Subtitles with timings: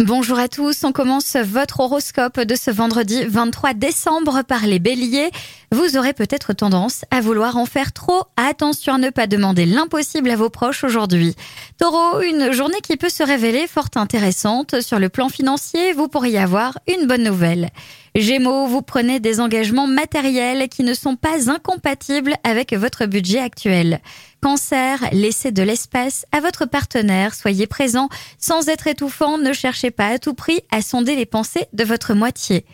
[0.00, 5.30] Bonjour à tous, on commence votre horoscope de ce vendredi 23 décembre par les béliers.
[5.72, 8.22] Vous aurez peut-être tendance à vouloir en faire trop.
[8.38, 11.36] Attention à ne pas demander l'impossible à vos proches aujourd'hui.
[11.76, 14.80] Taureau, une journée qui peut se révéler fort intéressante.
[14.80, 17.68] Sur le plan financier, vous pourriez avoir une bonne nouvelle.
[18.16, 24.00] Gémeaux, vous prenez des engagements matériels qui ne sont pas incompatibles avec votre budget actuel.
[24.42, 28.08] Cancer, laissez de l'espace à votre partenaire, soyez présent
[28.38, 32.14] sans être étouffant, ne cherchez pas à tout prix à sonder les pensées de votre
[32.14, 32.64] moitié.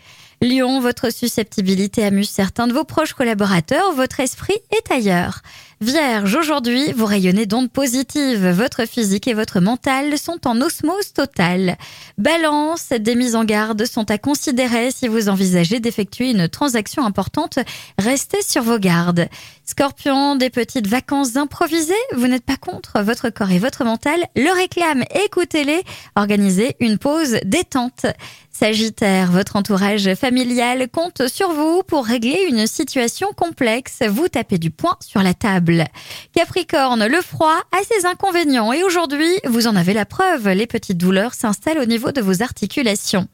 [0.41, 5.41] Lion, votre susceptibilité amuse certains de vos proches collaborateurs, votre esprit est ailleurs.
[5.79, 8.47] Vierge, aujourd'hui, vous rayonnez d'ondes positives.
[8.47, 11.77] Votre physique et votre mental sont en osmose totale.
[12.17, 17.59] Balance, des mises en garde sont à considérer si vous envisagez d'effectuer une transaction importante.
[17.99, 19.27] Restez sur vos gardes.
[19.65, 21.93] Scorpion, des petites vacances improvisées.
[22.15, 22.99] Vous n'êtes pas contre.
[23.03, 25.05] Votre corps et votre mental le réclament.
[25.25, 25.83] Écoutez-les.
[26.15, 28.07] Organisez une pause détente.
[28.59, 33.99] Sagittaire, votre entourage familial compte sur vous pour régler une situation complexe.
[34.09, 35.85] Vous tapez du poing sur la table.
[36.33, 40.49] Capricorne, le froid a ses inconvénients et aujourd'hui, vous en avez la preuve.
[40.49, 43.27] Les petites douleurs s'installent au niveau de vos articulations.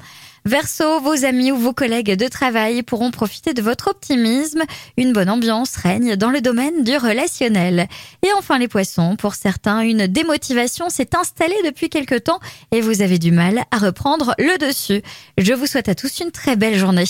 [0.45, 4.63] Verseau, vos amis ou vos collègues de travail pourront profiter de votre optimisme.
[4.97, 7.87] Une bonne ambiance règne dans le domaine du relationnel.
[8.23, 12.39] Et enfin les poissons, pour certains, une démotivation s'est installée depuis quelque temps
[12.71, 15.01] et vous avez du mal à reprendre le dessus.
[15.37, 17.05] Je vous souhaite à tous une très belle journée.